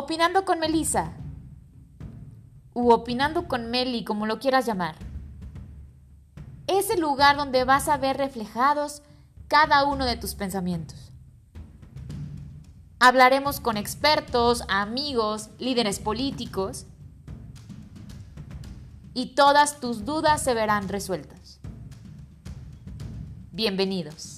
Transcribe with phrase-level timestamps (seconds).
[0.00, 1.10] Opinando con Melissa.
[2.72, 4.94] U opinando con Meli, como lo quieras llamar.
[6.68, 9.02] Es el lugar donde vas a ver reflejados
[9.48, 11.10] cada uno de tus pensamientos.
[13.00, 16.86] Hablaremos con expertos, amigos, líderes políticos
[19.14, 21.58] y todas tus dudas se verán resueltas.
[23.50, 24.37] Bienvenidos.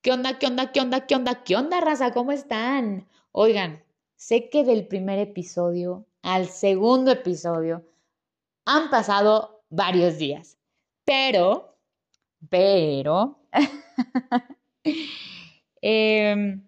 [0.00, 2.12] ¿Qué onda, qué onda, qué onda, qué onda, qué onda, raza?
[2.12, 3.08] ¿Cómo están?
[3.32, 3.82] Oigan,
[4.14, 7.84] sé que del primer episodio al segundo episodio
[8.64, 10.56] han pasado varios días,
[11.04, 11.76] pero,
[12.48, 13.40] pero,
[15.82, 16.64] em,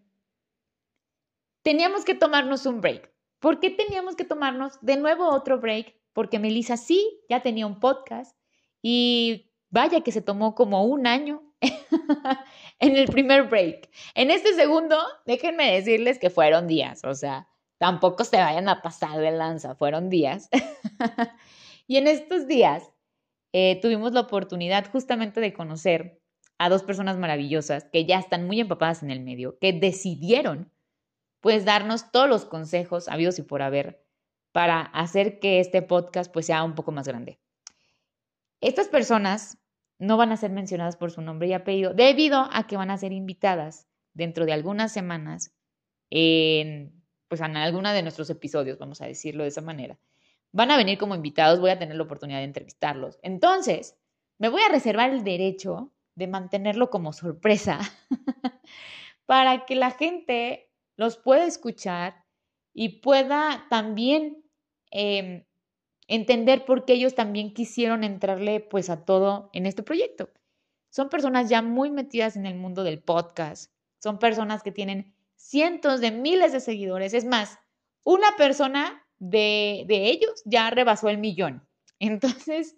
[1.62, 3.12] teníamos que tomarnos un break.
[3.38, 5.94] ¿Por qué teníamos que tomarnos de nuevo otro break?
[6.12, 8.36] Porque Melissa sí, ya tenía un podcast
[8.82, 11.49] y vaya que se tomó como un año
[12.78, 13.90] en el primer break.
[14.14, 19.18] En este segundo, déjenme decirles que fueron días, o sea, tampoco se vayan a pasar
[19.18, 20.48] de lanza, fueron días.
[21.86, 22.90] y en estos días
[23.52, 26.20] eh, tuvimos la oportunidad justamente de conocer
[26.58, 30.70] a dos personas maravillosas que ya están muy empapadas en el medio, que decidieron
[31.40, 34.04] pues darnos todos los consejos habidos y por haber
[34.52, 37.40] para hacer que este podcast pues sea un poco más grande.
[38.60, 39.56] Estas personas
[40.00, 42.96] no van a ser mencionadas por su nombre y apellido, debido a que van a
[42.96, 45.54] ser invitadas dentro de algunas semanas
[46.08, 49.98] en, pues, en alguna de nuestros episodios, vamos a decirlo de esa manera.
[50.52, 53.18] Van a venir como invitados, voy a tener la oportunidad de entrevistarlos.
[53.22, 53.96] Entonces,
[54.38, 57.78] me voy a reservar el derecho de mantenerlo como sorpresa
[59.26, 62.24] para que la gente los pueda escuchar
[62.72, 64.42] y pueda también
[64.90, 65.44] em,
[66.10, 70.28] entender por qué ellos también quisieron entrarle pues a todo en este proyecto.
[70.90, 76.00] Son personas ya muy metidas en el mundo del podcast, son personas que tienen cientos
[76.00, 77.60] de miles de seguidores, es más,
[78.02, 81.64] una persona de, ellos ya rebasó el millón.
[82.00, 82.76] Entonces,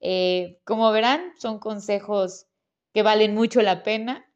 [0.00, 2.48] eh, como verán, son consejos
[2.92, 4.26] que valen mucho la pena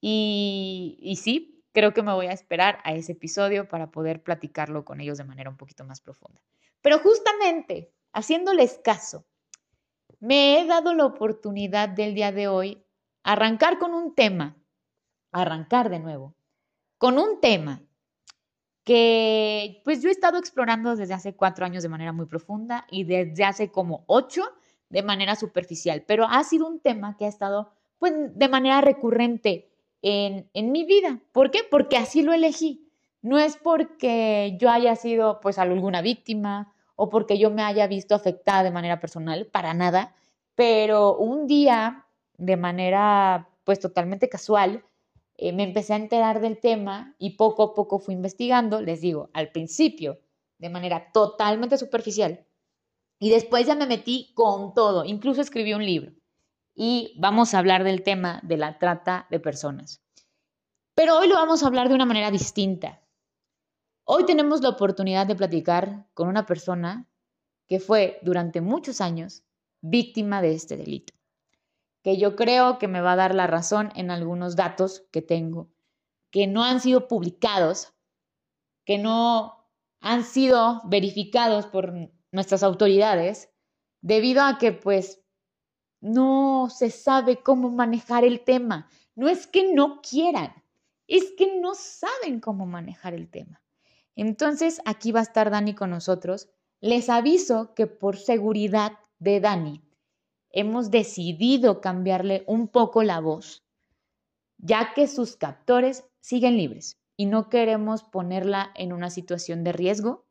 [0.00, 4.84] y, y sí, creo que me voy a esperar a ese episodio para poder platicarlo
[4.84, 6.40] con ellos de manera un poquito más profunda.
[6.84, 9.24] Pero justamente, haciéndoles caso,
[10.20, 12.84] me he dado la oportunidad del día de hoy
[13.22, 14.62] arrancar con un tema,
[15.32, 16.34] arrancar de nuevo,
[16.98, 17.80] con un tema
[18.84, 23.04] que pues yo he estado explorando desde hace cuatro años de manera muy profunda y
[23.04, 24.42] desde hace como ocho
[24.90, 29.70] de manera superficial, pero ha sido un tema que ha estado pues de manera recurrente
[30.02, 31.22] en, en mi vida.
[31.32, 31.60] ¿Por qué?
[31.70, 32.90] Porque así lo elegí.
[33.22, 38.14] No es porque yo haya sido pues alguna víctima o porque yo me haya visto
[38.14, 40.14] afectada de manera personal, para nada,
[40.54, 42.06] pero un día,
[42.36, 44.84] de manera pues totalmente casual,
[45.36, 49.30] eh, me empecé a enterar del tema y poco a poco fui investigando, les digo,
[49.32, 50.20] al principio,
[50.58, 52.46] de manera totalmente superficial,
[53.18, 56.12] y después ya me metí con todo, incluso escribí un libro.
[56.74, 60.02] Y vamos a hablar del tema de la trata de personas.
[60.94, 63.03] Pero hoy lo vamos a hablar de una manera distinta.
[64.06, 67.08] Hoy tenemos la oportunidad de platicar con una persona
[67.66, 69.44] que fue durante muchos años
[69.80, 71.14] víctima de este delito,
[72.02, 75.70] que yo creo que me va a dar la razón en algunos datos que tengo,
[76.30, 77.94] que no han sido publicados,
[78.84, 79.70] que no
[80.00, 81.94] han sido verificados por
[82.30, 83.48] nuestras autoridades,
[84.02, 85.22] debido a que pues
[86.02, 88.86] no se sabe cómo manejar el tema.
[89.14, 90.52] No es que no quieran,
[91.06, 93.63] es que no saben cómo manejar el tema.
[94.16, 96.48] Entonces, aquí va a estar Dani con nosotros.
[96.80, 99.82] Les aviso que por seguridad de Dani,
[100.50, 103.64] hemos decidido cambiarle un poco la voz,
[104.58, 110.26] ya que sus captores siguen libres y no queremos ponerla en una situación de riesgo,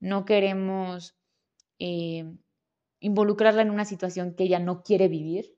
[0.00, 1.16] no queremos
[1.78, 2.36] eh,
[2.98, 5.56] involucrarla en una situación que ella no quiere vivir.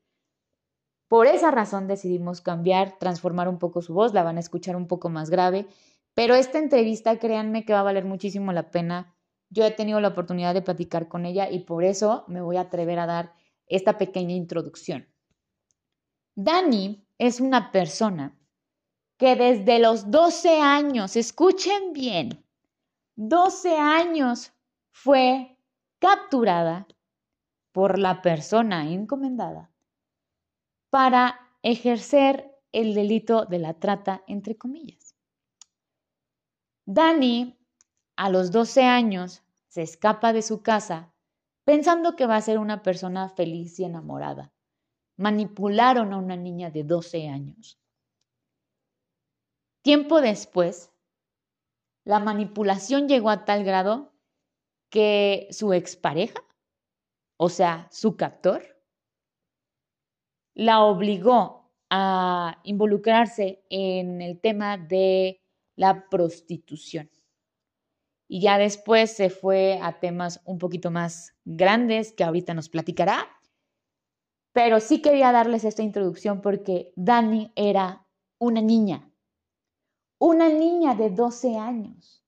[1.09, 4.87] Por esa razón decidimos cambiar, transformar un poco su voz, la van a escuchar un
[4.87, 5.67] poco más grave
[6.15, 9.15] pero esta entrevista, créanme que va a valer muchísimo la pena.
[9.49, 12.63] Yo he tenido la oportunidad de platicar con ella y por eso me voy a
[12.63, 13.35] atrever a dar
[13.67, 15.09] esta pequeña introducción.
[16.35, 18.39] Dani es una persona
[19.17, 22.45] que desde los 12 años, escuchen bien,
[23.17, 24.53] 12 años
[24.91, 25.57] fue
[25.99, 26.87] capturada
[27.73, 29.71] por la persona encomendada
[30.91, 35.02] para ejercer el delito de la trata, entre comillas.
[36.87, 37.57] Dani,
[38.17, 41.13] a los 12 años, se escapa de su casa
[41.65, 44.53] pensando que va a ser una persona feliz y enamorada.
[45.17, 47.79] Manipularon a una niña de 12 años.
[49.83, 50.93] tiempo después,
[52.05, 54.13] la manipulación llegó a tal grado
[54.91, 56.43] que su expareja,
[57.37, 58.63] o sea, su captor,
[60.55, 65.42] la obligó a involucrarse en el tema de
[65.77, 67.11] la prostitución.
[68.29, 73.29] Y ya después se fue a temas un poquito más grandes que ahorita nos platicará.
[74.53, 78.07] Pero sí quería darles esta introducción porque Dani era
[78.39, 79.11] una niña,
[80.19, 82.25] una niña de 12 años,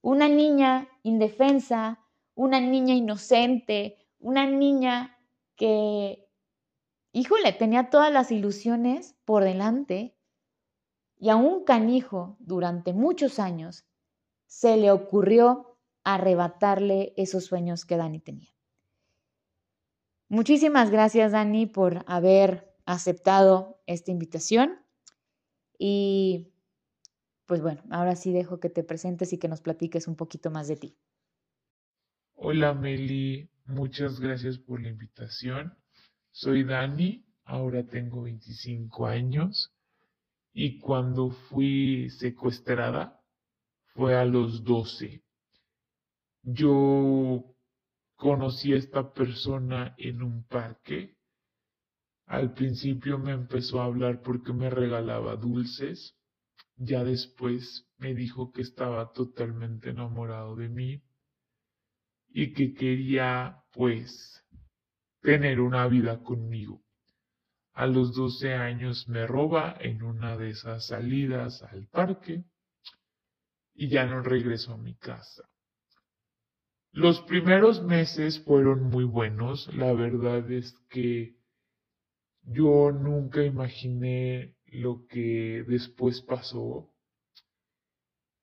[0.00, 2.04] una niña indefensa,
[2.34, 5.18] una niña inocente, una niña
[5.56, 6.28] que,
[7.12, 10.16] híjole, tenía todas las ilusiones por delante
[11.18, 13.84] y a un canijo durante muchos años
[14.46, 18.50] se le ocurrió arrebatarle esos sueños que Dani tenía.
[20.28, 24.78] Muchísimas gracias, Dani, por haber aceptado esta invitación.
[25.78, 26.52] Y
[27.46, 30.68] pues bueno, ahora sí dejo que te presentes y que nos platiques un poquito más
[30.68, 30.96] de ti.
[32.34, 33.48] Hola, Meli.
[33.66, 35.74] Muchas gracias por la invitación.
[36.30, 39.73] Soy Dani, ahora tengo 25 años
[40.54, 43.20] y cuando fui secuestrada
[43.94, 45.24] fue a los 12.
[46.42, 47.44] Yo
[48.14, 51.16] conocí a esta persona en un parque.
[52.26, 56.16] Al principio me empezó a hablar porque me regalaba dulces.
[56.76, 61.02] Ya después me dijo que estaba totalmente enamorado de mí
[62.28, 64.44] y que quería, pues,
[65.20, 66.83] tener una vida conmigo.
[67.74, 72.44] A los 12 años me roba en una de esas salidas al parque
[73.74, 75.48] y ya no regreso a mi casa.
[76.92, 81.34] Los primeros meses fueron muy buenos, la verdad es que
[82.44, 86.94] yo nunca imaginé lo que después pasó.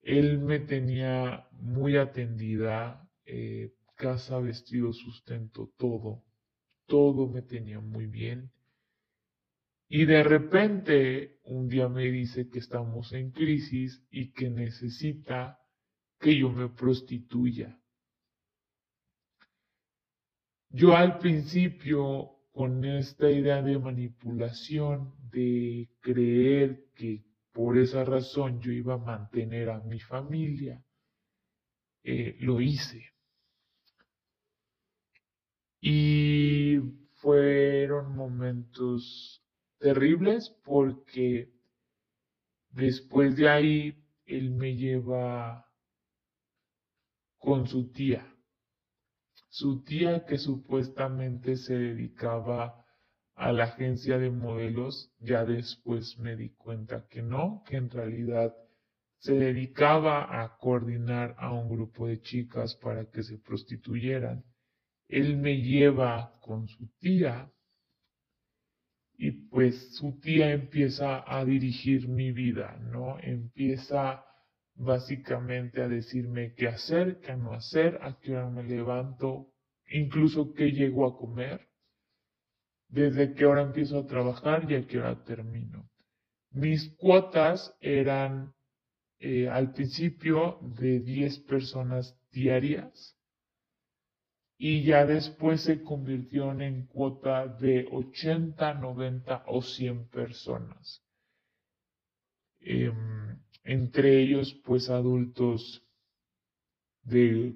[0.01, 6.25] Él me tenía muy atendida, eh, casa, vestido, sustento, todo,
[6.87, 8.51] todo me tenía muy bien.
[9.93, 15.59] Y de repente un día me dice que estamos en crisis y que necesita
[16.17, 17.77] que yo me prostituya.
[20.69, 28.71] Yo al principio, con esta idea de manipulación, de creer que por esa razón yo
[28.71, 30.81] iba a mantener a mi familia,
[32.05, 33.11] eh, lo hice.
[35.81, 36.79] Y
[37.15, 39.40] fueron momentos
[39.81, 41.49] terribles porque
[42.69, 45.65] después de ahí él me lleva
[47.39, 48.25] con su tía.
[49.49, 52.85] Su tía que supuestamente se dedicaba
[53.33, 58.53] a la agencia de modelos, ya después me di cuenta que no, que en realidad
[59.17, 64.45] se dedicaba a coordinar a un grupo de chicas para que se prostituyeran.
[65.07, 67.51] Él me lleva con su tía
[69.17, 73.17] y pues su tía empieza a dirigir mi vida, ¿no?
[73.19, 74.23] Empieza
[74.75, 79.47] básicamente a decirme qué hacer, qué no hacer, a qué hora me levanto,
[79.91, 81.67] incluso qué llego a comer,
[82.87, 85.89] desde qué hora empiezo a trabajar y a qué hora termino.
[86.51, 88.53] Mis cuotas eran
[89.19, 93.17] eh, al principio de 10 personas diarias
[94.63, 101.03] y ya después se convirtieron en cuota de 80, 90 o 100 personas.
[102.59, 105.83] Em, entre ellos, pues adultos
[107.01, 107.55] de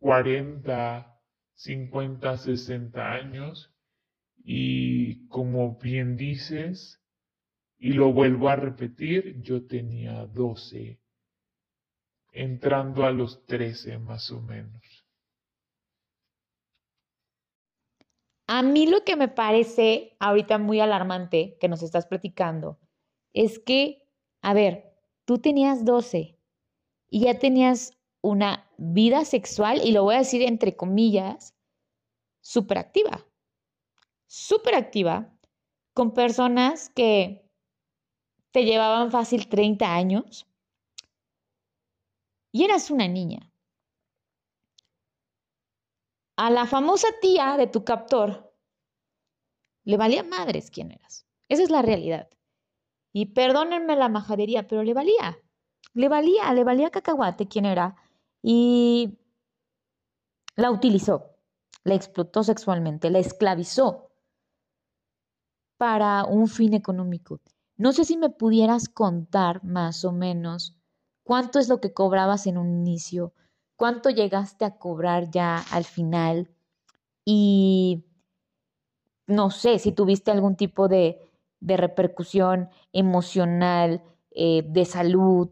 [0.00, 1.20] 40,
[1.54, 3.72] 50, 60 años
[4.36, 7.00] y como bien dices,
[7.78, 10.98] y lo vuelvo a repetir, yo tenía 12,
[12.32, 14.82] entrando a los 13 más o menos.
[18.52, 22.80] A mí lo que me parece ahorita muy alarmante que nos estás platicando
[23.32, 24.08] es que,
[24.42, 24.92] a ver,
[25.24, 26.36] tú tenías 12
[27.08, 31.54] y ya tenías una vida sexual, y lo voy a decir entre comillas,
[32.40, 33.24] súper activa.
[34.26, 35.32] Súper activa
[35.94, 37.48] con personas que
[38.50, 40.48] te llevaban fácil 30 años
[42.50, 43.49] y eras una niña
[46.40, 48.50] a la famosa tía de tu captor
[49.84, 51.26] le valía madres quién eras.
[51.50, 52.30] Esa es la realidad.
[53.12, 55.38] Y perdónenme la majadería, pero le valía.
[55.92, 57.94] Le valía, le valía cacahuate quién era.
[58.40, 59.18] Y
[60.56, 61.36] la utilizó,
[61.84, 64.10] la explotó sexualmente, la esclavizó
[65.76, 67.38] para un fin económico.
[67.76, 70.74] No sé si me pudieras contar más o menos
[71.22, 73.34] cuánto es lo que cobrabas en un inicio,
[73.80, 76.50] cuánto llegaste a cobrar ya al final
[77.24, 78.04] y
[79.26, 81.18] no sé si tuviste algún tipo de,
[81.62, 85.48] repercusión emocional, eh, de salud,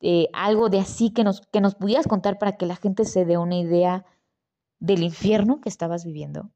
[0.00, 3.24] eh, algo de así que nos, que nos pudieras contar para que la gente se
[3.24, 4.04] dé una idea
[4.78, 6.50] del infierno que estabas viviendo.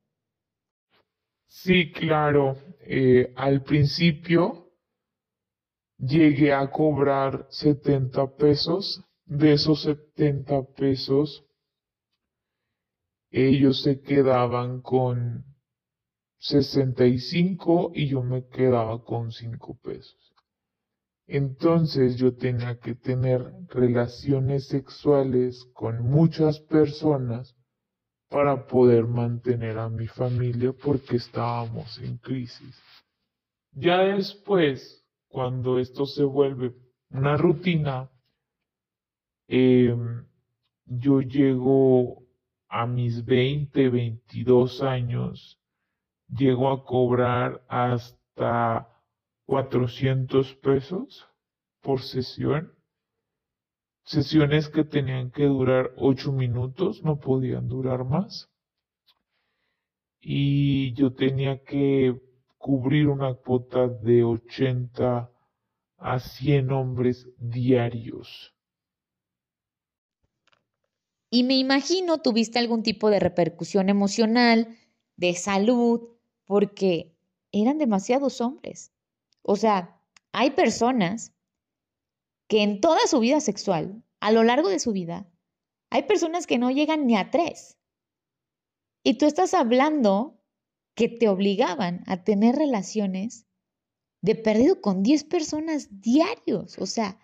[1.46, 2.58] Sí, claro.
[2.80, 4.70] Eh, al principio
[5.96, 9.02] llegué a cobrar 70 pesos.
[9.26, 11.45] De esos 70 pesos,
[13.30, 15.45] ellos se quedaban con
[16.38, 20.35] 65 y yo me quedaba con 5 pesos.
[21.26, 27.56] Entonces yo tenía que tener relaciones sexuales con muchas personas
[28.28, 32.80] para poder mantener a mi familia porque estábamos en crisis.
[33.73, 36.75] Ya después, cuando esto se vuelve
[37.11, 38.09] una rutina,
[39.49, 40.26] em,
[40.85, 42.23] yo llego
[42.69, 45.61] a mis 20, 22 años,
[46.29, 48.88] llego a cobrar hasta
[49.47, 51.29] 400 pesos
[51.81, 52.76] por sesión
[54.07, 58.49] sesiones que tenían que durar ocho minutos, no podían durar más.
[60.21, 62.19] Y yo tenía que
[62.57, 65.31] cubrir una cuota de 80
[65.99, 68.55] a 100 hombres diarios.
[71.37, 74.75] Y me imagino tuviste algún tipo de repercusión emocional,
[75.16, 76.09] de salud,
[76.47, 77.14] porque
[77.52, 78.90] eran demasiados hombres.
[79.43, 80.00] O sea,
[80.33, 81.35] hay personas
[82.49, 85.31] que en toda su vida sexual, a lo largo de su vida,
[85.90, 87.76] hay personas que no llegan ni a tres.
[89.02, 90.40] Y tú estás hablando
[90.95, 93.47] que te obligaban a tener relaciones
[94.23, 96.78] de perdido con 10 personas diarios.
[96.78, 97.21] O sea,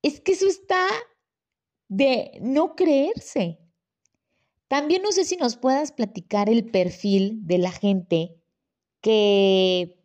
[0.00, 0.86] es que eso está
[1.88, 3.58] de no creerse.
[4.68, 8.36] También no sé si nos puedas platicar el perfil de la gente
[9.00, 9.98] que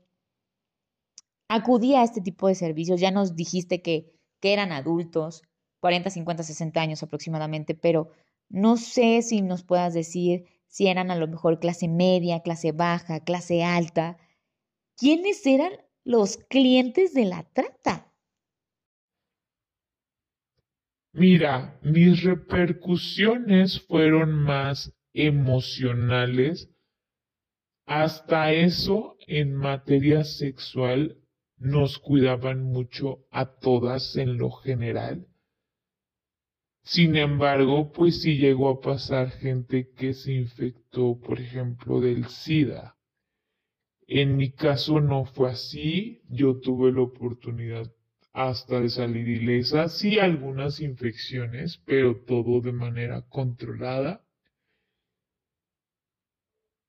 [1.50, 3.02] acudía a este tipo de servicios.
[3.02, 5.44] Ya nos dijiste que, que eran adultos,
[5.82, 8.12] 40, 50, 60 años aproximadamente, pero
[8.50, 13.20] no sé si nos puedas decir si eran a lo mejor clase media, clase baja,
[13.20, 14.18] clase alta.
[14.96, 15.74] ¿Quiénes eran
[16.04, 18.13] los clientes de la trata?
[21.16, 26.72] Mira, mis repercusiones fueron más emocionales.
[27.86, 31.20] Hasta eso, en materia sexual,
[31.58, 35.28] nos cuidaban mucho a todas en lo general.
[36.84, 42.98] Sin embargo, pues sí llegó a pasar gente que se infectó, por ejemplo, del SIDA.
[44.08, 47.94] En mi caso no fue así, yo tuve la oportunidad
[48.34, 54.24] hasta de salir ilesa, sí algunas infecciones, pero todo de manera controlada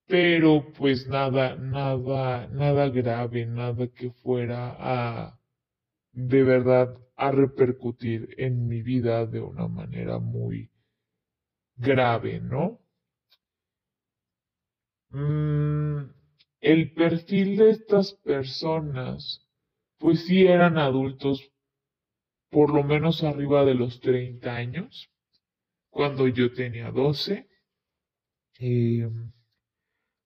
[0.07, 5.39] pero pues nada, nada, nada grave, nada que fuera a
[6.11, 10.71] de verdad a repercutir en mi vida de una manera muy
[11.77, 12.79] grave, ¿no?
[15.09, 16.11] Mm,
[16.61, 19.44] el perfil de estas personas,
[19.97, 21.51] pues sí eran adultos
[22.49, 25.09] por lo menos arriba de los 30 años,
[25.89, 27.47] cuando yo tenía 12.
[28.59, 29.09] Eh,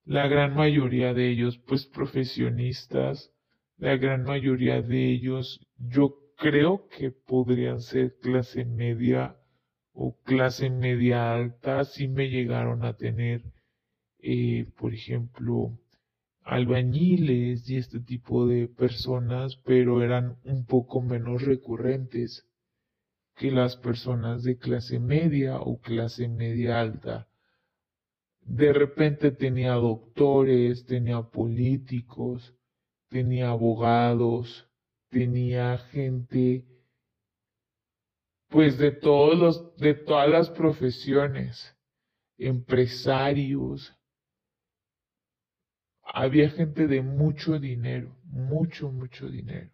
[0.06, 3.32] la gran mayoría de ellos pues profesionistas,
[3.78, 9.36] la gran mayoría de ellos yo creo que podrían ser clase media
[9.94, 13.44] o clase media alta, si me llegaron a tener,
[14.20, 15.78] eh, por ejemplo,
[16.50, 22.48] albañiles y este tipo de personas, pero eran un poco menos recurrentes
[23.36, 27.29] que las personas de clase media o clase media alta
[28.50, 32.56] de repente tenía doctores, tenía políticos,
[33.08, 34.68] tenía abogados,
[35.10, 36.65] tenía gente,
[38.50, 41.77] pues de todos los, de todas las profesiones,
[42.39, 43.96] empresarios.
[46.13, 49.70] Había gente de mucho dinero, mucho, mucho dinero.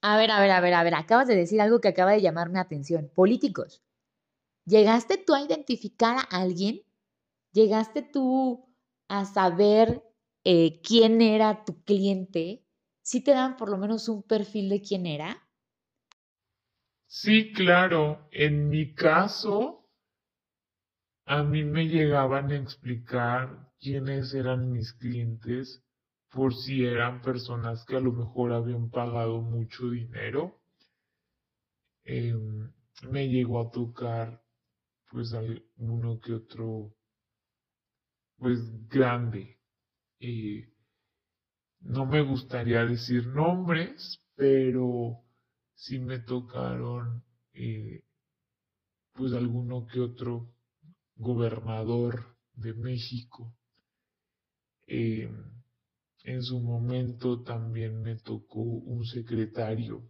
[0.00, 2.20] A ver, a ver, a ver, a ver, acabas de decir algo que acaba de
[2.20, 3.10] llamarme la atención.
[3.14, 3.82] Políticos.
[4.64, 6.82] ¿Llegaste tú a identificar a alguien?
[7.52, 8.68] ¿Llegaste tú
[9.08, 10.02] a saber
[10.44, 12.64] eh, quién era tu cliente?
[13.02, 15.48] ¿Sí te dan por lo menos un perfil de quién era?
[17.06, 18.28] Sí, claro.
[18.30, 19.77] En mi caso,
[21.28, 25.84] a mí me llegaban a explicar quiénes eran mis clientes
[26.30, 30.58] por si eran personas que a lo mejor habían pagado mucho dinero.
[32.04, 32.72] Em,
[33.10, 34.42] me llegó a tocar
[35.10, 36.94] pues alguno que otro
[38.38, 38.58] pues
[38.88, 39.58] grande.
[41.80, 45.18] no me gustaría decir nombres, pero
[45.74, 48.02] sí me tocaron eh,
[49.12, 50.57] pues alguno que otro
[51.18, 53.54] gobernador de México.
[54.86, 55.30] Eh,
[56.24, 60.02] en su momento también me tocó un secretario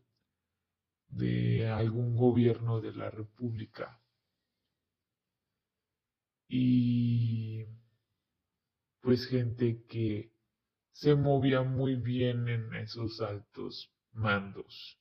[1.09, 4.01] de algún gobierno de la República.
[6.49, 7.65] Y
[9.01, 10.33] pues gente que
[10.93, 14.99] se movía muy bien en esos altos mandos.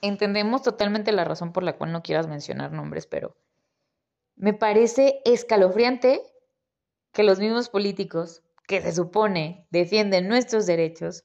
[0.00, 3.36] Entendemos totalmente la razón por la cual no quieras mencionar nombres, pero
[4.38, 6.22] me parece escalofriante
[7.12, 11.24] que los mismos políticos que se supone defienden nuestros derechos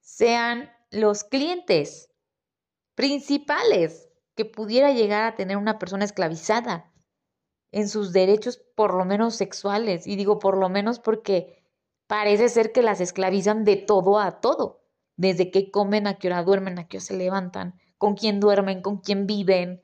[0.00, 2.10] sean los clientes
[2.94, 6.92] principales que pudiera llegar a tener una persona esclavizada
[7.70, 10.06] en sus derechos, por lo menos sexuales.
[10.06, 11.62] Y digo por lo menos porque
[12.06, 14.84] parece ser que las esclavizan de todo a todo,
[15.16, 18.82] desde que comen, a qué hora duermen, a qué hora se levantan, con quién duermen,
[18.82, 19.82] con quién viven.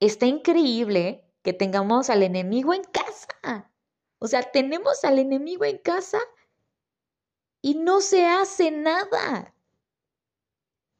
[0.00, 3.70] Está increíble que tengamos al enemigo en casa.
[4.18, 6.18] O sea, tenemos al enemigo en casa
[7.60, 9.54] y no se hace nada.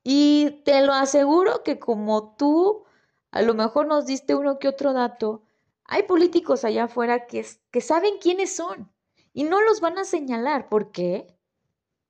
[0.04, 2.84] Y te lo aseguro que como tú
[3.30, 5.42] a lo mejor nos diste uno que otro dato,
[5.86, 7.42] hay políticos allá afuera que,
[7.80, 8.92] saben quiénes son
[9.32, 10.68] y no los van a señalar.
[10.68, 11.34] ¿Por qué?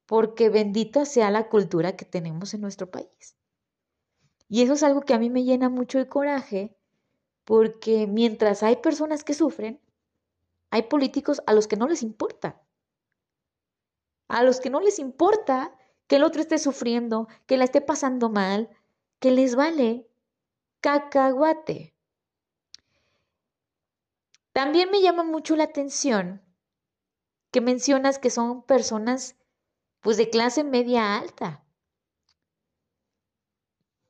[0.06, 3.36] Porque bendita sea la cultura que tenemos en nuestro país.
[4.48, 6.76] Y eso es algo que a mí me llena mucho de coraje,
[7.44, 9.80] porque mientras hay personas que sufren,
[10.70, 12.60] hay políticos a los que no les importa.
[14.28, 18.28] A los que no les importa que el otro esté sufriendo, que la esté pasando
[18.28, 18.70] mal,
[19.20, 20.08] que les vale
[20.80, 21.94] cacahuate.
[24.52, 26.42] También me llama mucho la atención
[27.50, 29.36] que mencionas que son personas
[30.00, 31.64] pues de clase media alta.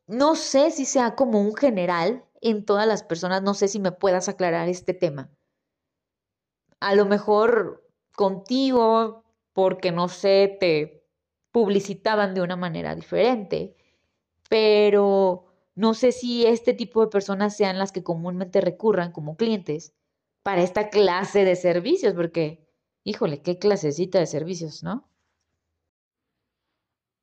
[0.07, 3.91] No sé si sea como un general en todas las personas, no sé si me
[3.91, 5.31] puedas aclarar este tema.
[6.79, 11.07] A lo mejor contigo, porque no sé, te
[11.51, 13.75] publicitaban de una manera diferente,
[14.51, 19.95] pero no sé si este tipo de personas sean las que comúnmente recurran como clientes
[20.43, 22.69] para esta clase de servicios, porque,
[23.05, 25.09] híjole, qué clasecita de servicios, ¿no?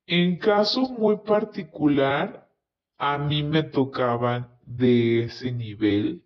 [0.06, 2.50] En caso muy particular,
[2.98, 6.24] a mí me tocaban de ese nivel.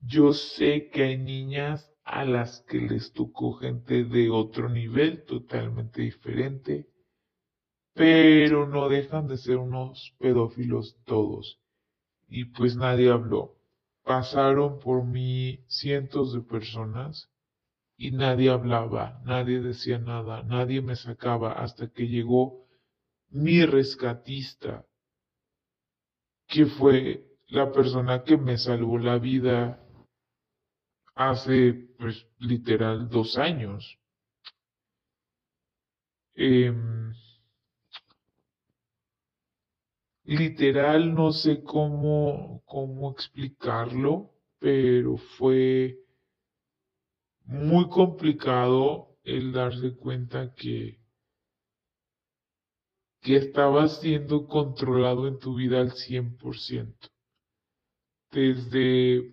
[0.00, 6.02] Yo sé que hay niñas a las que les tocó gente de otro nivel totalmente
[6.02, 6.88] diferente,
[7.94, 11.60] pero no dejan de ser unos pedófilos todos.
[12.28, 13.56] Y pues nadie habló.
[14.04, 17.28] Pasaron por mí cientos de personas
[17.96, 22.66] y nadie hablaba, nadie decía nada, nadie me sacaba hasta que llegó
[23.28, 24.86] mi rescatista
[26.46, 29.82] que fue la persona que me salvó la vida
[31.14, 33.98] hace, pues, literal dos años.
[36.34, 37.12] Em,
[40.24, 45.98] literal, no sé cómo, cómo explicarlo, pero fue
[47.44, 50.98] muy complicado el darse cuenta que
[53.20, 57.10] que estabas siendo controlado en tu vida al 100%.
[58.30, 59.32] Desde,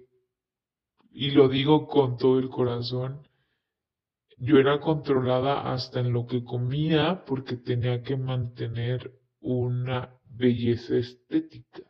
[1.12, 3.28] y lo digo con todo el corazón,
[4.38, 11.84] yo era controlada hasta en lo que comía porque tenía que mantener una belleza estética.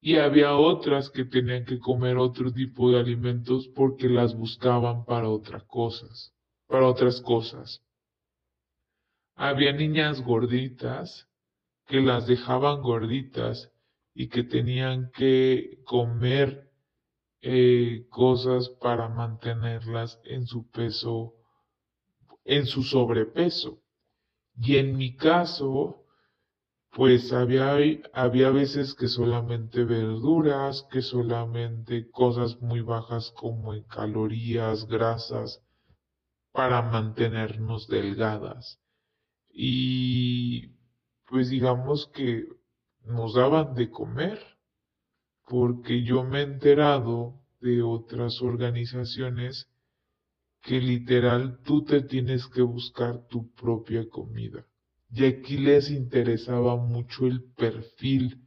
[0.00, 5.28] Y había otras que tenían que comer otro tipo de alimentos porque las buscaban para
[5.28, 6.32] otras cosas,
[6.66, 7.82] para otras cosas.
[9.34, 11.28] Había niñas gorditas
[11.86, 13.70] que las dejaban gorditas
[14.14, 16.70] y que tenían que comer
[17.42, 21.34] eh, cosas para mantenerlas en su peso,
[22.44, 23.82] en su sobrepeso.
[24.56, 26.04] Y en mi caso,
[26.90, 27.76] pues había,
[28.12, 35.62] había veces que solamente verduras, que solamente cosas muy bajas como en calorías, grasas,
[36.52, 38.80] para mantenernos delgadas
[39.52, 40.68] y
[41.26, 42.46] pues digamos que
[43.04, 44.40] nos daban de comer,
[45.46, 49.68] porque yo me he enterado de otras organizaciones
[50.62, 54.66] que literal tú te tienes que buscar tu propia comida.
[55.12, 58.46] Y aquí les interesaba mucho el perfil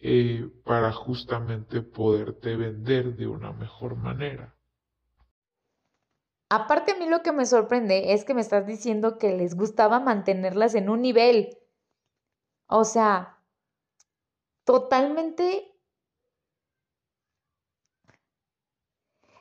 [0.00, 4.54] eh, para justamente poderte vender de una mejor manera.
[6.50, 10.00] Aparte a mí lo que me sorprende es que me estás diciendo que les gustaba
[10.00, 11.57] mantenerlas en un nivel.
[12.68, 13.42] O sea,
[14.64, 15.74] totalmente...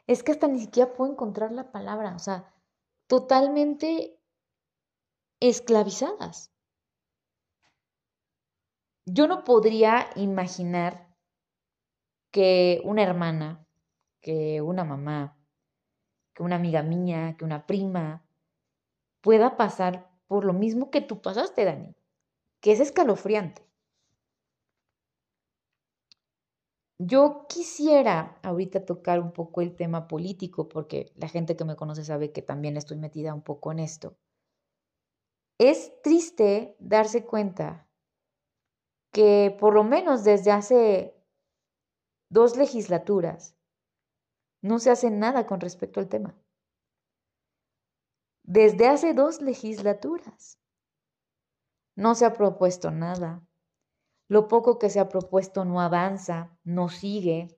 [0.07, 2.15] Es que hasta ni siquiera puedo encontrar la palabra.
[2.15, 2.53] O sea,
[3.07, 4.17] totalmente
[5.41, 6.53] esclavizadas.
[9.05, 11.13] Yo no podría imaginar
[12.31, 13.65] que una hermana,
[14.21, 15.37] que una mamá,
[16.33, 18.25] que una amiga mía, que una prima
[19.19, 21.96] pueda pasar por lo mismo que tú pasaste, Dani,
[22.61, 23.67] que es escalofriante.
[26.99, 32.03] Yo quisiera ahorita tocar un poco el tema político, porque la gente que me conoce
[32.03, 34.17] sabe que también estoy metida un poco en esto.
[35.59, 37.87] Es triste darse cuenta
[39.11, 41.15] que por lo menos desde hace
[42.29, 43.55] dos legislaturas
[44.61, 46.35] no se hace nada con respecto al tema.
[48.43, 50.59] Desde hace dos legislaturas
[51.97, 53.43] no se ha propuesto nada.
[54.27, 57.57] Lo poco que se ha propuesto no avanza, no sigue.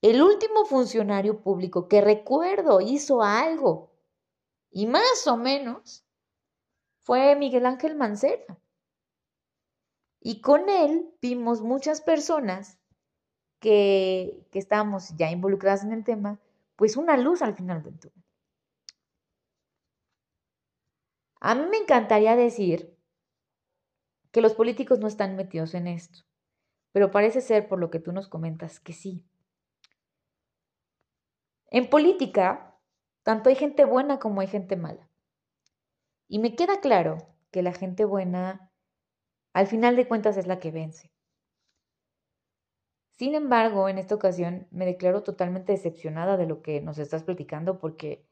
[0.00, 3.90] El último funcionario público que recuerdo hizo algo,
[4.70, 6.06] y más o menos,
[7.00, 8.58] fue Miguel Ángel Mancera.
[10.20, 12.78] Y con él vimos muchas personas
[13.58, 16.38] que, que estábamos ya involucradas en el tema,
[16.76, 18.22] pues una luz al final del túnel.
[21.40, 22.91] A mí me encantaría decir
[24.32, 26.20] que los políticos no están metidos en esto,
[26.90, 29.24] pero parece ser, por lo que tú nos comentas, que sí.
[31.70, 32.76] En política,
[33.22, 35.08] tanto hay gente buena como hay gente mala.
[36.28, 37.18] Y me queda claro
[37.50, 38.72] que la gente buena,
[39.52, 41.12] al final de cuentas, es la que vence.
[43.10, 47.78] Sin embargo, en esta ocasión me declaro totalmente decepcionada de lo que nos estás platicando
[47.78, 48.26] porque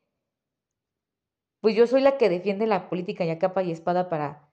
[1.60, 4.49] pues yo soy la que defiende la política ya capa y espada para,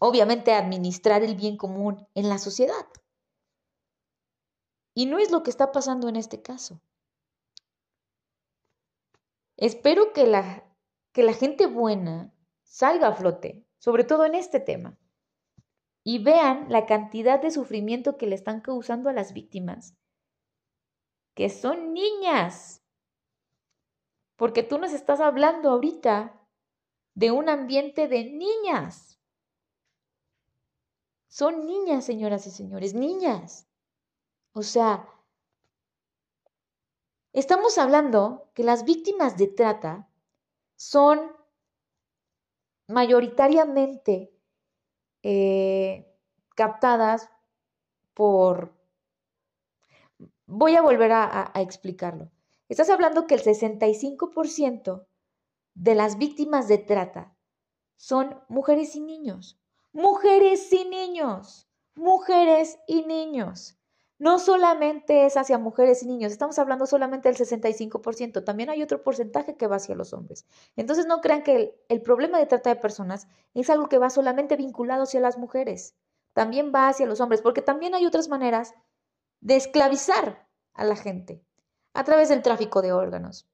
[0.00, 2.86] obviamente, administrar el bien común en la sociedad.
[4.94, 6.80] Y no es lo que está pasando en este caso.
[9.56, 10.64] Espero que la,
[11.12, 14.98] que la gente buena salga a flote, sobre todo en este tema
[16.04, 19.96] y vean la cantidad de sufrimiento que le están causando a las víctimas,
[21.34, 22.82] que son niñas.
[24.36, 26.46] Porque tú nos estás hablando ahorita
[27.14, 29.13] de un ambiente de niñas.
[31.40, 33.66] Son niñas, señoras y señores, niñas.
[34.52, 35.08] O sea,
[37.32, 40.08] estamos hablando que las víctimas de trata
[40.76, 41.32] son
[42.86, 44.32] mayoritariamente
[45.24, 46.06] eh,
[46.54, 47.28] captadas
[48.14, 48.72] por...
[50.46, 52.30] Voy a volver a, a explicarlo.
[52.68, 55.04] Estás hablando que el 65%
[55.74, 57.36] de las víctimas de trata
[57.96, 59.58] son mujeres y niños.
[59.94, 61.68] Mujeres y niños.
[61.94, 63.78] Mujeres y niños.
[64.18, 69.04] No solamente es hacia mujeres y niños, estamos hablando solamente del 65%, también hay otro
[69.04, 70.46] porcentaje que va hacia los hombres.
[70.74, 74.56] Entonces no crean que el, problema de trata de personas es algo que va solamente
[74.56, 75.94] vinculado hacia las mujeres,
[76.32, 78.74] también va hacia los hombres, porque también hay otras maneras
[79.40, 81.44] de esclavizar a la gente,
[81.92, 83.48] a través del tráfico de órganos,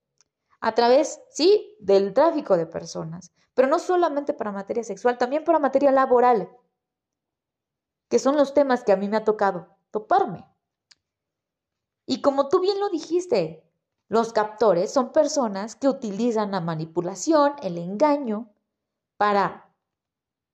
[0.61, 5.59] a través, sí, del tráfico de personas, pero no solamente para materia sexual, también para
[5.59, 6.49] materia laboral,
[8.09, 10.47] que son los temas que a mí me ha tocado toparme.
[12.07, 13.63] Y como tú bien lo dijiste,
[14.09, 18.51] los captores son personas que utilizan la manipulación, el engaño,
[19.19, 19.71] para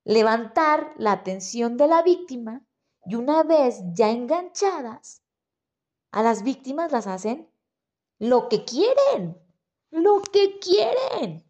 [0.03, 2.61] levantar la atención de la víctima
[3.05, 5.21] y una vez ya enganchadas,
[6.11, 7.49] a las víctimas las hacen
[8.19, 9.41] lo que quieren,
[9.91, 11.46] lo que quieren.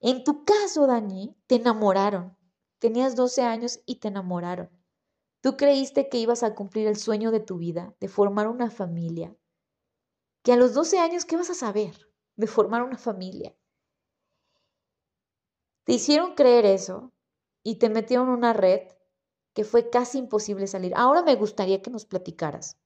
[0.00, 2.36] En tu caso, Dani, te enamoraron.
[2.78, 4.70] Tenías 12 años y te enamoraron.
[5.42, 9.36] Tú creíste que ibas a cumplir el sueño de tu vida, de formar una familia.
[10.42, 13.54] Que a los 12 años, ¿qué vas a saber de formar una familia?
[15.84, 17.12] Te hicieron creer eso
[17.62, 18.88] y te metieron en una red
[19.54, 20.92] que fue casi imposible salir.
[20.96, 22.78] Ahora me gustaría que nos platicaras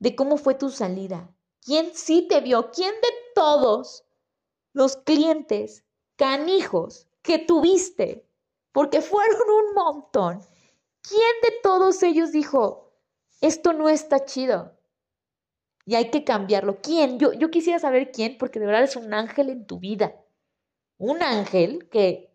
[0.00, 1.34] de cómo fue tu salida.
[1.60, 2.70] ¿Quién sí te vio?
[2.70, 4.04] ¿Quién de todos
[4.72, 5.84] los clientes
[6.16, 8.26] canijos que tuviste?
[8.72, 10.40] Porque fueron un montón
[11.02, 12.92] ¿Quién de todos ellos dijo,
[13.40, 14.76] esto no está chido?
[15.86, 16.78] y hay que cambiarlo.
[16.80, 17.18] ¿Quién?
[17.18, 20.14] Yo, yo quisiera saber quién, porque de verdad es un ángel en tu vida.
[20.98, 22.32] Un ángel que,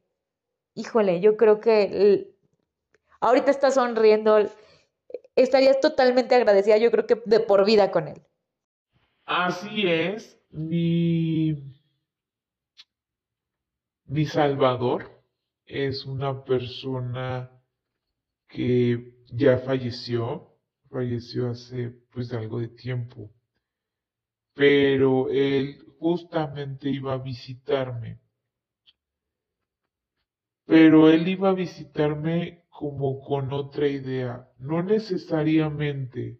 [0.73, 2.35] híjole, yo creo que
[3.21, 4.39] ahorita está sonriendo,
[5.37, 8.21] estarías totalmente agradecida, yo creo que de por vida con él.
[9.25, 11.74] Así es, mi,
[14.05, 15.23] mi Salvador
[15.65, 17.51] es una persona
[18.47, 20.57] que ya falleció,
[20.89, 23.31] falleció hace pues algo de tiempo,
[24.53, 28.19] pero él justamente iba a visitarme,
[30.65, 36.39] pero él iba a visitarme como con otra idea, no necesariamente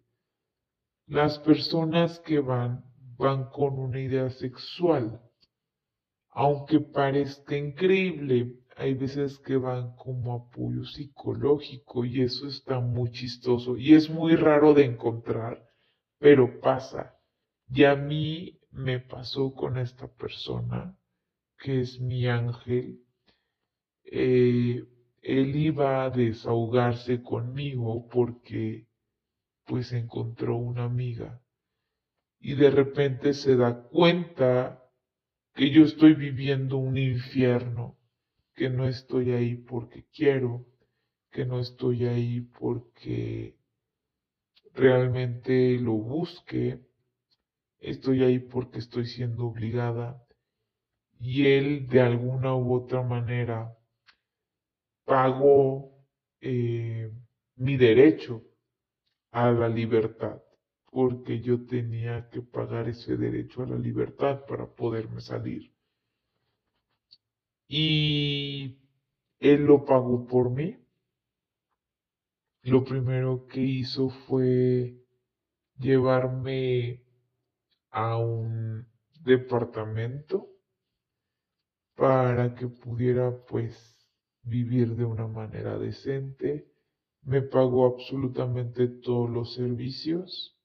[1.06, 2.84] las personas que van
[3.18, 5.20] van con una idea sexual,
[6.38, 13.78] aunque parezca increíble, hay veces que van como apoyo psicológico y eso está muy chistoso
[13.78, 15.66] y es muy raro de encontrar,
[16.18, 17.14] pero pasa.
[17.70, 20.98] Y a mí me pasó con esta persona,
[21.58, 23.00] que es mi ángel.
[24.04, 24.84] Eh,
[25.22, 28.88] él iba a desahogarse conmigo porque
[29.64, 31.40] pues encontró una amiga
[32.38, 34.82] y de repente se da cuenta
[35.56, 37.98] que yo estoy viviendo un infierno
[38.54, 40.66] que no estoy ahí porque quiero,
[41.30, 43.56] que no estoy ahí porque
[44.74, 46.82] realmente lo busque,
[47.78, 50.22] estoy ahí porque estoy siendo obligada.
[51.18, 53.74] Y él de alguna u otra manera
[55.06, 56.04] pagó
[56.42, 57.10] eh,
[57.56, 58.42] mi derecho
[59.30, 60.42] a la libertad,
[60.96, 65.70] porque yo tenía que pagar ese derecho a la libertad para poderme salir
[67.68, 68.78] y
[69.38, 70.78] él lo pagó por mí.
[72.62, 75.04] Lo primero que hizo fue
[75.76, 77.02] llevarme
[77.90, 78.86] a un
[79.20, 80.48] departamento
[81.94, 83.76] para que pudiera pues
[84.44, 86.72] vivir de una manera decente.
[87.20, 90.55] Me pagó absolutamente todos los servicios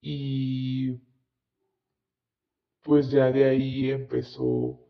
[0.00, 1.00] y
[2.82, 4.80] pues ya de ahí empezó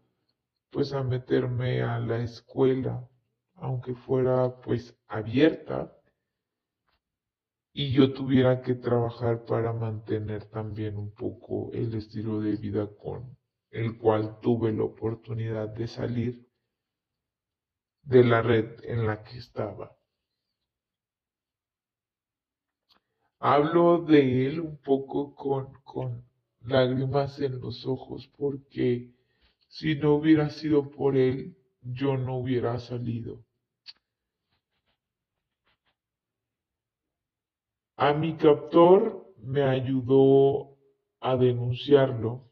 [0.70, 3.08] pues a meterme a la escuela,
[3.54, 5.96] aunque fuera pues abierta,
[7.72, 13.36] y yo tuviera que trabajar para mantener también un poco el estilo de vida con
[13.70, 16.46] el cual tuve la oportunidad de salir
[18.02, 19.95] de la red en la que estaba.
[23.38, 26.24] Hablo de él un poco con, con
[26.60, 29.12] lágrimas en los ojos porque
[29.68, 33.44] si no hubiera sido por él, yo no hubiera salido.
[37.96, 40.76] A mi captor me ayudó
[41.20, 42.50] a denunciarlo.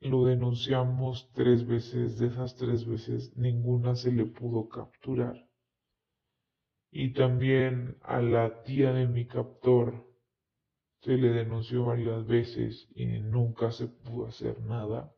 [0.00, 5.36] Lo denunciamos tres veces, de esas tres veces ninguna se le pudo capturar.
[6.94, 10.06] Y también a la tía de mi captor
[11.00, 15.10] se le denunció varias veces y nunca se pudo hacer nada,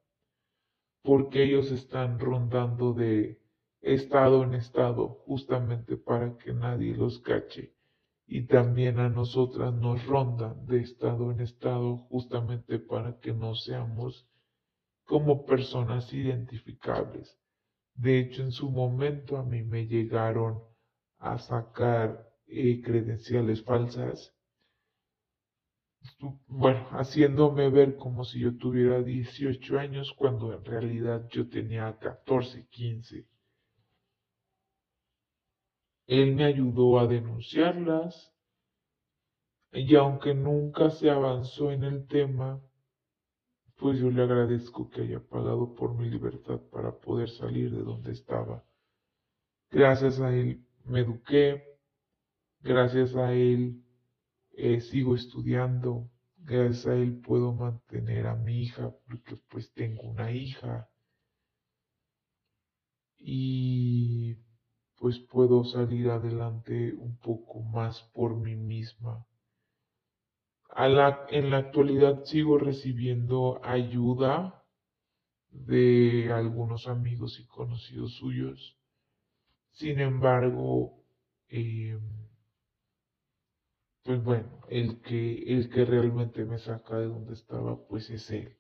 [1.03, 3.41] porque ellos están rondando de
[3.81, 7.75] estado en estado justamente para que nadie los cache.
[8.25, 14.29] Y también a nosotras nos rondan de estado en estado justamente para que no seamos
[15.05, 17.37] como personas identificables.
[17.95, 20.63] De hecho, en su momento a mí me llegaron
[21.25, 24.35] a sacar eh, credenciales falsas
[26.47, 32.67] bueno, haciéndome ver como si yo tuviera 18 años cuando en realidad yo tenía 14,
[32.69, 33.27] 15.
[36.07, 38.33] Él me ayudó a denunciarlas
[39.73, 42.61] y aunque nunca se avanzó en el tema,
[43.77, 48.13] pues yo le agradezco que haya pagado por mi libertad para poder salir de donde
[48.13, 48.63] estaba.
[49.71, 51.65] Gracias a él me eduqué,
[52.61, 53.83] gracias a él
[54.53, 60.31] eh, sigo estudiando, gracias a él puedo mantener a mi hija porque pues tengo una
[60.31, 60.89] hija
[63.19, 64.37] y
[64.97, 69.27] pues puedo salir adelante un poco más por mí misma.
[70.77, 74.63] en la actualidad sigo recibiendo ayuda
[75.51, 78.77] de algunos amigos y conocidos suyos.
[79.75, 81.05] Sin embargo,
[81.49, 81.99] eh,
[84.05, 88.57] pues bueno, el que, el que realmente me saca de donde estaba, pues es él.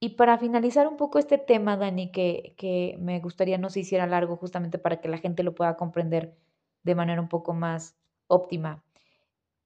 [0.00, 4.06] Y para finalizar un poco este tema, Dani, que, que me gustaría no se hiciera
[4.06, 6.34] largo justamente para que la gente lo pueda comprender
[6.82, 8.82] de manera un poco más óptima.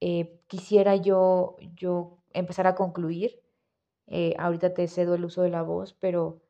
[0.01, 3.43] eh, quisiera yo, yo empezar a concluir.
[4.09, 6.43] Eh, ahorita te cedo el uso de la voz, pero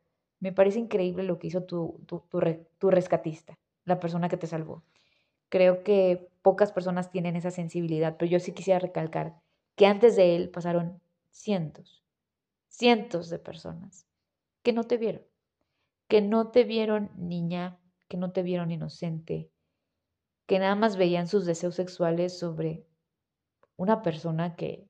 [0.44, 4.84] me parece increíble lo que hizo tu, tu rescatista, la persona que te salvó.
[5.48, 9.40] Creo que pocas personas tienen esa sensibilidad, pero yo sí quisiera recalcar
[9.74, 12.04] que antes de él pasaron cientos,
[12.68, 14.06] cientos de personas
[14.62, 15.22] que no te vieron,
[16.08, 19.50] que no te vieron niña, que no te vieron inocente,
[20.44, 22.84] que nada más veían sus deseos sexuales sobre
[23.78, 24.86] una persona que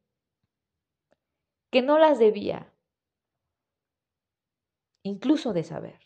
[1.70, 2.73] que no las debía
[5.04, 6.00] incluso de saber.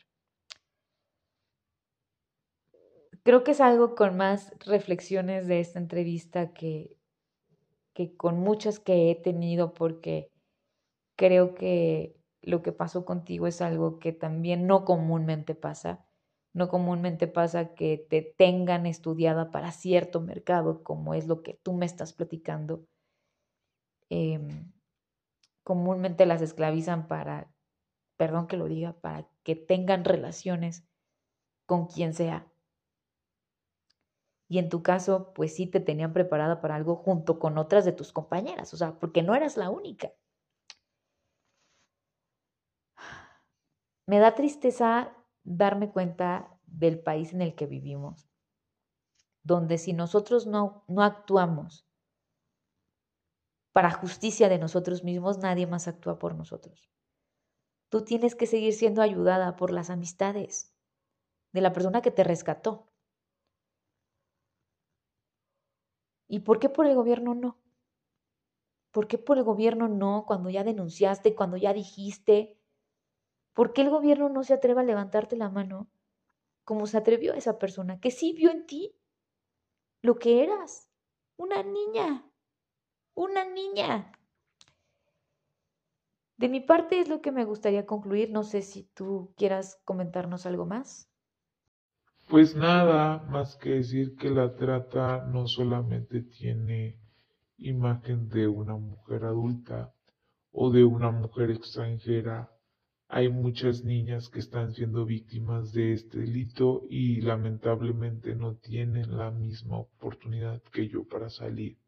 [3.22, 6.98] Creo que es algo con más reflexiones de esta entrevista que,
[7.94, 10.30] que con muchas que he tenido porque
[11.16, 16.04] creo que lo que pasó contigo es algo que también no comúnmente pasa.
[16.54, 21.72] No comúnmente pasa que te tengan estudiada para cierto mercado, como es lo que tú
[21.74, 22.84] me estás platicando.
[24.08, 24.72] Em,
[25.62, 27.52] comúnmente las esclavizan para,
[28.18, 30.86] perdón que lo diga, para que tengan relaciones
[31.64, 32.52] con quien sea.
[34.48, 37.92] Y en tu caso, pues sí te tenían preparada para algo junto con otras de
[37.92, 40.12] tus compañeras, o sea, porque no eras la única.
[44.06, 48.28] Me da tristeza darme cuenta del país en el que vivimos,
[49.42, 51.86] donde si nosotros no, no actuamos
[53.72, 56.90] para justicia de nosotros mismos, nadie más actúa por nosotros.
[57.88, 60.74] Tú tienes que seguir siendo ayudada por las amistades
[61.52, 62.88] de la persona que te rescató.
[66.28, 67.58] ¿Y por qué por el gobierno no?
[68.90, 72.58] ¿Por qué por el gobierno no cuando ya denunciaste, cuando ya dijiste,
[73.58, 75.90] ¿Por qué el gobierno no se atreve a levantarte la mano
[76.62, 78.94] como se atrevió esa persona que sí vio en ti
[80.00, 80.88] lo que eras?
[81.36, 82.24] Una niña,
[83.14, 84.12] una niña.
[86.38, 88.30] De mi parte es lo que me gustaría concluir.
[88.30, 91.10] No sé si tú quieras comentarnos algo más.
[92.28, 96.98] Pues nada, más que decir que la trata no solamente tiene
[97.56, 99.92] imagen de una mujer adulta
[100.52, 102.50] o de una mujer extranjera
[103.10, 109.30] hay muchas niñas que están siendo víctimas de este delito y lamentablemente no tienen la
[109.30, 111.78] misma oportunidad que yo para salir.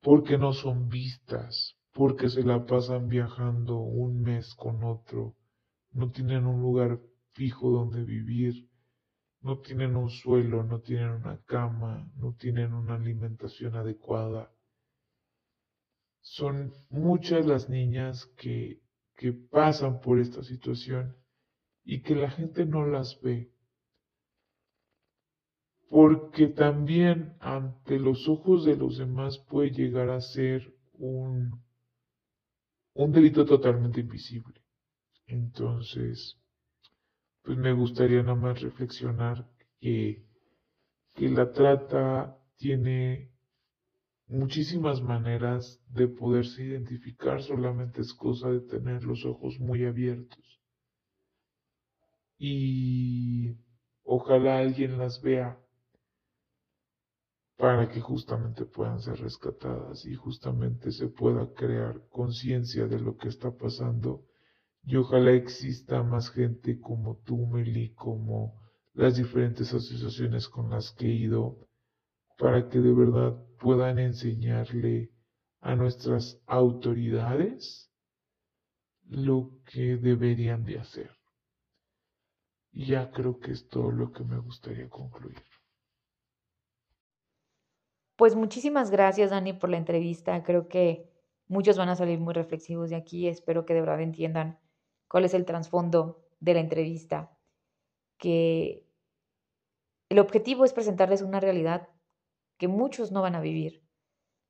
[0.00, 5.36] Porque no son vistas, porque se la pasan viajando un mes con otro,
[5.92, 7.00] no tienen un lugar
[7.32, 8.68] fijo donde vivir,
[9.40, 14.52] no tienen un suelo, no tienen una cama, no tienen una alimentación adecuada.
[16.20, 18.84] Son muchas las niñas que
[19.16, 21.16] que pasan por esta situación
[21.84, 23.50] y que la gente no las ve.
[25.88, 31.63] Porque también ante los ojos de los demás puede llegar a ser un,
[32.94, 34.60] un delito totalmente invisible.
[35.26, 36.38] Entonces,
[37.42, 39.48] pues me gustaría nada más reflexionar
[39.80, 40.24] que,
[41.14, 43.30] que la trata tiene
[44.26, 50.60] muchísimas maneras de poderse identificar, solamente es cosa de tener los ojos muy abiertos.
[52.38, 53.56] Y
[54.02, 55.58] ojalá alguien las vea
[57.56, 63.28] para que justamente puedan ser rescatadas y justamente se pueda crear conciencia de lo que
[63.28, 64.24] está pasando
[64.86, 68.60] y ojalá exista más gente como tú, Meli, como
[68.92, 71.58] las diferentes asociaciones con las que he ido
[72.38, 75.10] para que de verdad puedan enseñarle
[75.60, 77.90] a nuestras autoridades
[79.04, 81.10] lo que deberían de hacer.
[82.72, 85.40] Y ya creo que es todo lo que me gustaría concluir.
[88.16, 90.42] Pues muchísimas gracias, Dani, por la entrevista.
[90.44, 91.10] Creo que
[91.48, 93.26] muchos van a salir muy reflexivos de aquí.
[93.28, 94.58] Espero que de verdad entiendan
[95.08, 97.36] cuál es el trasfondo de la entrevista.
[98.18, 98.86] Que
[100.08, 101.88] el objetivo es presentarles una realidad
[102.56, 103.82] que muchos no van a vivir,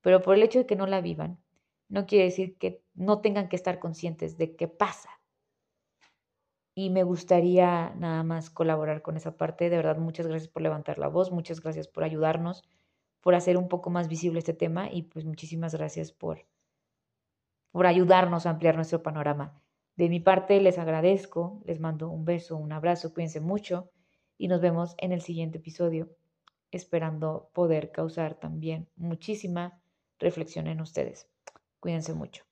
[0.03, 1.43] pero por el hecho de que no la vivan,
[1.89, 5.09] no quiere decir que no tengan que estar conscientes de qué pasa.
[6.75, 9.71] Y me gustaría nada más colaborar con esa parte.
[9.71, 12.63] De verdad, muchas gracias por levantar la voz, muchas gracias por ayudarnos,
[13.25, 16.47] por hacer un poco más visible este tema y pues muchísimas gracias por,
[17.73, 19.61] por ayudarnos a ampliar nuestro panorama.
[19.97, 23.91] De mi parte les agradezco, les mando un beso, un abrazo, cuídense mucho
[24.37, 26.11] y nos vemos en el siguiente episodio
[26.71, 29.81] esperando poder causar también muchísima
[30.19, 31.27] reflexión en ustedes.
[31.81, 32.45] Cuídense mucho.